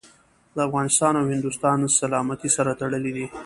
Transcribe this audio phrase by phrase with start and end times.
[0.55, 3.25] د افغانستان او هندوستان سلامتي سره تړلي دي.